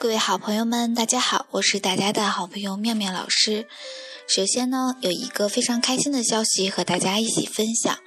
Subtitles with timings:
[0.00, 3.66] 各位好朋友们，大家好，我是大家的好朋友妙妙老师。
[4.28, 7.98] 首先呢，有一个非常开心的消息和大家一起分享。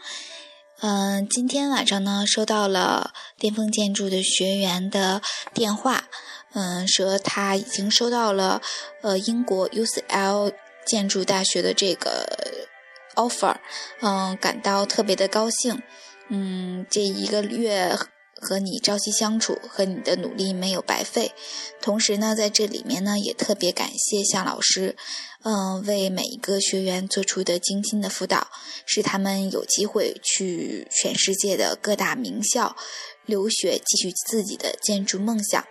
[0.80, 5.22] 嗯，今天晚上呢，收到了巅峰建筑的学员的
[5.54, 6.06] 电话，
[6.54, 8.62] 嗯，说他已经收到了
[9.02, 10.54] 呃英国 UCL
[10.86, 12.70] 建筑大学的这个
[13.16, 13.58] offer，
[14.00, 15.84] 嗯，感到特别的高兴。
[16.30, 17.98] 嗯，这一个月。
[18.36, 21.32] 和你朝夕相处，和你的努力没有白费。
[21.82, 24.96] 同时呢，在这里面呢，也特别感谢向老师，
[25.44, 28.48] 嗯，为每一个学员做出的精心的辅导，
[28.86, 32.76] 使他们有机会去全世界的各大名校
[33.26, 35.66] 留学，继续自己的建筑梦想。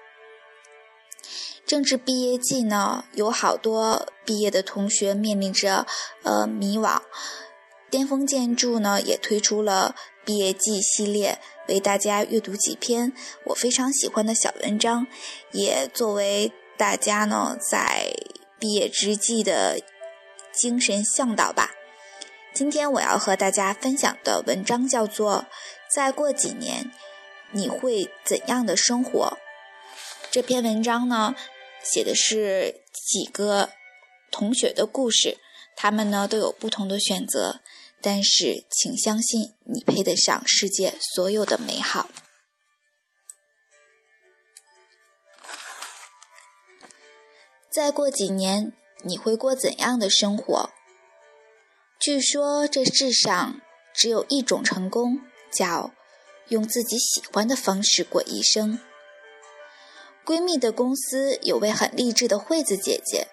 [1.66, 5.86] 正值毕业季呢，有好多毕业的同学面临着
[6.24, 7.00] 呃迷惘。
[7.90, 9.94] 巅峰建筑呢，也推出了
[10.24, 11.38] 毕业季系列。
[11.68, 13.12] 为大家阅读几篇
[13.44, 15.06] 我非常喜欢的小文章，
[15.52, 18.12] 也作为大家呢在
[18.58, 19.80] 毕业之际的
[20.52, 21.70] 精神向导吧。
[22.52, 25.42] 今天我要和大家分享的文章叫做
[25.94, 26.90] 《再过几年
[27.52, 29.38] 你会怎样的生活》。
[30.32, 31.36] 这篇文章呢
[31.84, 33.70] 写的是几个
[34.32, 35.38] 同学的故事，
[35.76, 37.60] 他们呢都有不同的选择。
[38.02, 42.08] 但是，请相信，你配得上世界所有的美好。
[47.70, 48.72] 再过几年，
[49.04, 50.70] 你会过怎样的生活？
[52.00, 53.60] 据说这世上
[53.94, 55.20] 只有一种成功，
[55.52, 55.92] 叫
[56.48, 58.80] 用自己喜欢的方式过一生。
[60.24, 63.28] 闺蜜的公司有位很励志的惠子姐姐，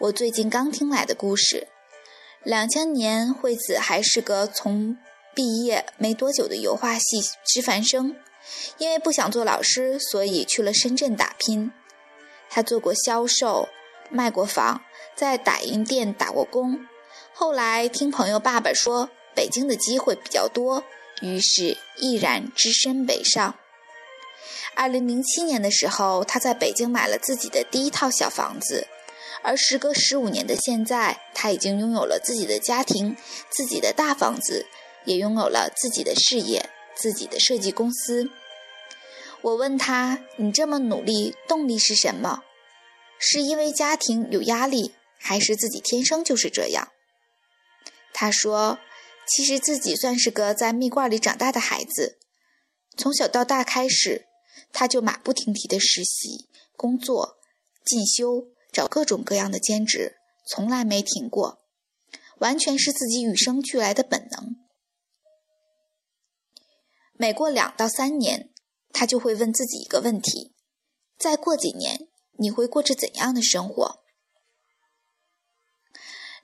[0.00, 1.68] 我最近刚听来的故事。
[2.44, 4.96] 两千年，惠子还是个从
[5.34, 8.16] 毕业没多久的油画系师范生，
[8.78, 11.70] 因为不想做老师，所以去了深圳打拼。
[12.48, 13.68] 他做过销售，
[14.10, 14.82] 卖过房，
[15.14, 16.86] 在打印店打过工。
[17.34, 20.82] 后来听朋友爸爸说北京的机会比较多，
[21.20, 23.56] 于是毅然只身北上。
[24.74, 28.86] 二零零七年的时候，他在北京买了自己的第一套小房子。
[29.42, 33.16] 而时隔十五年的现在，他已经拥有了自己的家庭、
[33.50, 34.66] 自己的大房子，
[35.04, 38.30] 也拥有了自己的事业、自己的设计公司。
[39.40, 42.42] 我问他：“你这么努力，动力是什么？
[43.18, 46.92] 是因为家庭有压力，还是自己天生就是这样？”
[48.12, 48.80] 他说
[49.28, 52.18] ：“其实自己算是个在蜜罐里长大的孩子，
[52.96, 54.26] 从小到大开始，
[54.72, 57.38] 他就马不停蹄的实习、工作、
[57.84, 61.58] 进修。”找各种各样的兼职，从来没停过，
[62.38, 64.56] 完全是自己与生俱来的本能。
[67.14, 68.50] 每过两到三年，
[68.92, 70.54] 他就会问自己一个问题：
[71.18, 72.08] 再过几年，
[72.38, 74.00] 你会过着怎样的生活？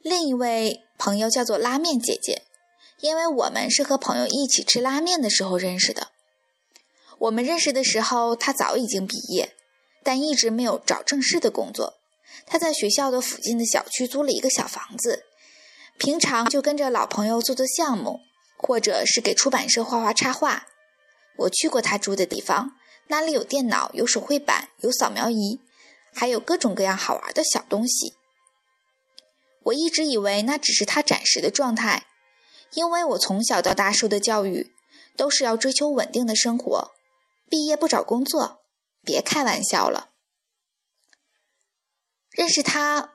[0.00, 2.42] 另一位朋友叫做拉面姐姐，
[2.98, 6.08] 因为我们是和朋友一起吃拉面的时候认识的。
[7.18, 9.54] 我们认识的时候，她早已经毕业，
[10.02, 12.00] 但一直没有找正式的工作。
[12.46, 15.24] 他在学校的附近的小区租了一个小房子，
[15.98, 18.20] 平常就跟着老朋友做做项目，
[18.56, 20.66] 或者是给出版社画画插画。
[21.38, 22.76] 我去过他住的地方，
[23.08, 25.60] 那里有电脑、有手绘板、有扫描仪，
[26.12, 28.14] 还有各种各样好玩的小东西。
[29.64, 32.06] 我一直以为那只是他暂时的状态，
[32.74, 34.72] 因为我从小到大受的教育
[35.16, 36.92] 都是要追求稳定的生活，
[37.48, 38.60] 毕业不找工作，
[39.02, 40.10] 别开玩笑了。
[42.34, 43.12] 认识他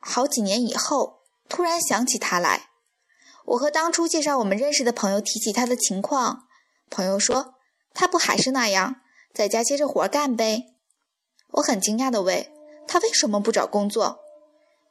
[0.00, 1.20] 好几年以后，
[1.50, 2.70] 突然想起他来。
[3.44, 6.46] 我和当初介绍我们认识的朋友提起他的情况，
[6.88, 7.56] 朋友说
[7.92, 9.02] ：“他不还是那样，
[9.34, 10.64] 在家接着活干呗。”
[11.52, 12.50] 我很惊讶地问
[12.88, 14.20] ：“他为什么不找工作？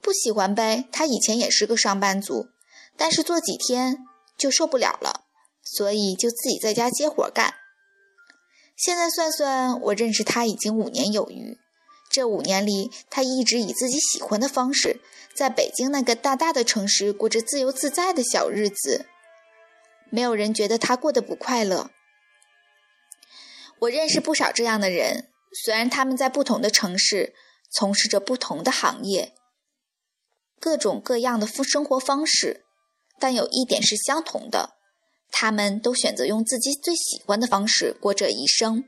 [0.02, 0.88] 不喜欢呗？
[0.92, 2.50] 他以前也是个上班族，
[2.96, 3.98] 但是做几天
[4.38, 5.26] 就受不了了，
[5.64, 7.56] 所以就自己在家接活干。
[8.76, 11.58] 现在算算，我认识他已经五年有余。”
[12.10, 15.02] 这五年里，他一直以自己喜欢的方式，
[15.36, 19.06] 在北京那个大大的城市过着自由自在的小日子。
[20.10, 21.92] 没有人觉得他过得不快乐。
[23.80, 25.30] 我认识不少这样的人，
[25.64, 27.36] 虽然他们在不同的城市
[27.70, 29.34] 从事着不同的行业，
[30.60, 32.66] 各种各样的生活方式，
[33.20, 34.78] 但有一点是相同的：
[35.30, 38.86] 他们都选择用自己最喜欢的方式过这一生。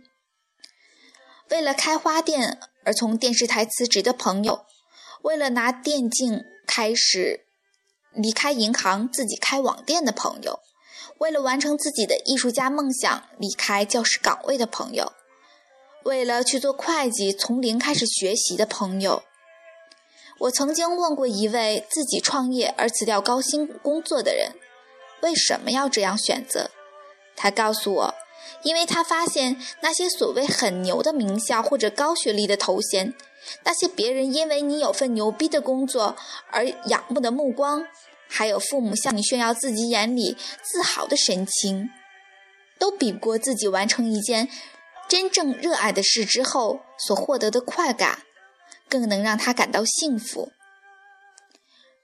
[1.50, 4.65] 为了开花店而从电视台辞职的朋友，
[5.21, 7.45] 为了拿电竞开始
[8.13, 10.59] 离开银行自己开网店的朋友，
[11.19, 15.13] 为了完成自己的艺术家梦想离开教师岗位的朋友，
[16.03, 19.21] 为了去做会计从零开始学习的朋友。
[20.39, 24.53] 我曾经问过一位自己创业而辞掉高薪工作的人，
[25.21, 26.71] 为什么要这样选择？
[27.36, 28.15] 他告诉我，
[28.63, 33.13] 因为他发现那些所谓很牛的名校或者高学历的头衔，
[33.63, 36.16] 那些别人因为你有份牛逼的工作
[36.51, 37.86] 而仰慕的目光，
[38.28, 41.90] 还有父母向你炫耀自己眼里自豪的神情，
[42.78, 44.50] 都比不过自己完成一件
[45.07, 48.24] 真正热爱的事之后所获得的快感。
[48.90, 50.51] 更能让他感到幸福。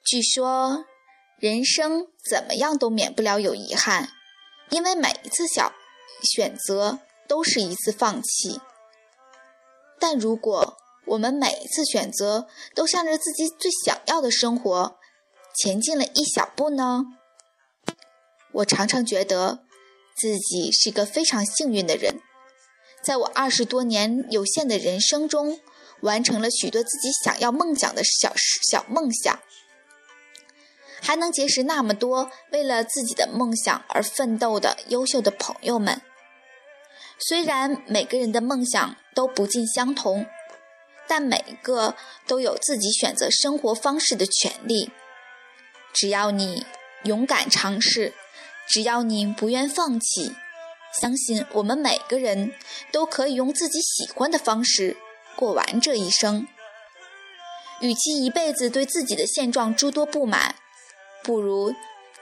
[0.06, 0.86] 据说，
[1.40, 4.10] 人生怎么样都免不了有遗憾，
[4.70, 5.74] 因为每一次小
[6.24, 8.60] 选择都是一次放弃。
[10.00, 14.98] 但如果我们每一次选择都向着自己最想要的生活
[15.56, 17.04] 前进了一小步呢？
[18.52, 19.64] 我常常觉得
[20.18, 22.22] 自己是一个非常幸运的人，
[23.04, 25.60] 在我二十多年有限的人生中。
[26.02, 28.32] 完成了许多自己想要梦想的小
[28.70, 29.40] 小梦想，
[31.02, 36.02] 还能结识那么多为了自己的梦想而奋斗的优秀的朋友们。
[37.20, 40.26] 虽然每个人的梦想都不尽相同，
[41.08, 41.96] 但每一个
[42.28, 44.92] 都有自己选择生活方式的权利。
[45.94, 46.66] 只要你
[47.04, 48.14] 勇敢尝试，
[48.68, 50.36] 只要你不愿放弃，
[51.02, 52.54] 相信我们每个人
[52.92, 54.98] 都可以用自己喜欢的方式。
[55.38, 56.48] 过完这一生，
[57.80, 60.56] 与其一辈子对自己的现状诸多不满，
[61.26, 61.74] 不如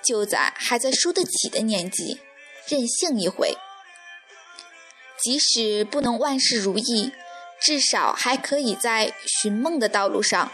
[0.01, 2.21] 就在还在输得起的年纪，
[2.69, 3.57] 任性一回。
[5.21, 7.11] 即使不能万事如意，
[7.61, 10.51] 至少还可以在寻梦的道路上，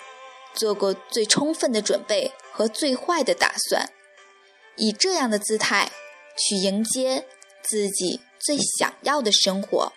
[0.55, 3.89] 做过最充分的准备和最坏的打算，
[4.75, 5.91] 以这样的姿态
[6.35, 7.25] 去迎接
[7.61, 9.93] 自己最想要的生活。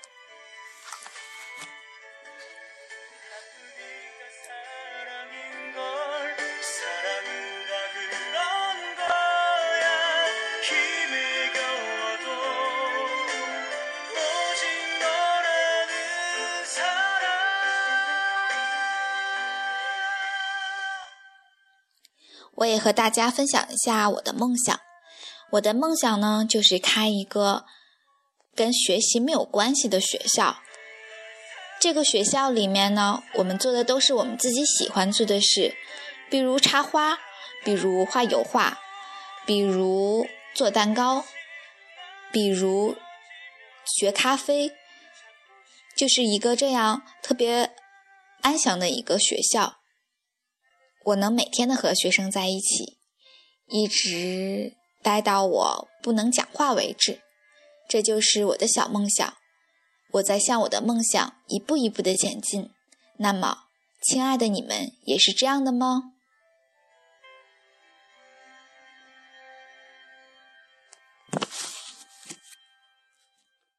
[22.62, 24.80] 我也和大家分享一下我的梦想。
[25.52, 27.64] 我的梦想呢，就是开一个
[28.54, 30.62] 跟学习没有关系的学校。
[31.80, 35.74] 这个学校里面呢，我们做的都是我们自己喜欢做的事，
[36.30, 37.18] 比如插花，
[37.64, 38.78] 比如画油画，
[39.44, 41.24] 比如做蛋糕，
[42.30, 42.96] 比如
[43.84, 44.70] 学咖啡，
[45.96, 47.74] 就是一个这样特别
[48.42, 49.81] 安详的一个学校。
[51.04, 52.98] 我能每天的和学生在一起，
[53.68, 57.20] 一直待到我不能讲话为止，
[57.88, 59.34] 这就是我的小梦想。
[60.12, 62.70] 我在向我的梦想一步一步的前进。
[63.16, 63.64] 那么，
[64.02, 66.12] 亲爱的你们，也是这样的吗？